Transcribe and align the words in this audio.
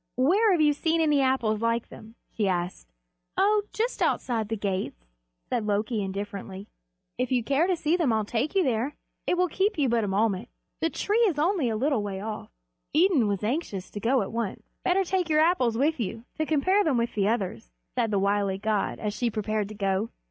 "Where 0.17 0.49
have 0.51 0.61
you 0.61 0.73
seen 0.73 0.99
any 0.99 1.21
Apples 1.21 1.61
like 1.61 1.89
them?" 1.89 2.15
she 2.33 2.47
asked. 2.47 2.91
"Oh, 3.37 3.61
just 3.71 4.01
outside 4.01 4.49
the 4.49 4.57
gates," 4.57 5.05
said 5.47 5.67
Loki 5.67 6.01
indifferently. 6.01 6.67
"If 7.19 7.31
you 7.31 7.43
care 7.43 7.67
to 7.67 7.75
see 7.75 7.95
them 7.95 8.11
I'll 8.11 8.25
take 8.25 8.55
you 8.55 8.63
there. 8.63 8.95
It 9.27 9.37
will 9.37 9.47
keep 9.47 9.77
you 9.77 9.87
but 9.89 10.03
a 10.03 10.07
moment. 10.07 10.49
The 10.79 10.89
tree 10.89 11.19
is 11.27 11.37
only 11.37 11.69
a 11.69 11.75
little 11.77 12.01
way 12.01 12.19
off." 12.19 12.49
Idun 12.95 13.27
was 13.27 13.43
anxious 13.43 13.91
to 13.91 13.99
go 13.99 14.23
at 14.23 14.31
once. 14.31 14.63
"Better 14.83 15.03
take 15.03 15.29
your 15.29 15.41
Apples 15.41 15.77
with 15.77 15.99
you, 15.99 16.25
to 16.33 16.47
compare 16.47 16.83
them 16.83 16.97
with 16.97 17.13
the 17.13 17.27
others," 17.27 17.71
said 17.93 18.09
the 18.09 18.17
wily 18.17 18.57
god, 18.57 18.97
as 18.97 19.13
she 19.13 19.29
prepared 19.29 19.67
to 19.69 19.75
go. 19.75 20.09